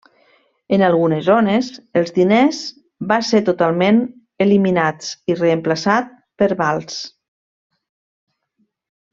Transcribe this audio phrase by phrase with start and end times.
[0.77, 1.67] En algunes zones,
[2.01, 2.61] els diners
[3.13, 4.01] va ser totalment
[4.47, 7.01] eliminats i reemplaçats per vals.